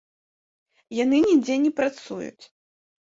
[1.03, 2.45] Яны нідзе не працуюць.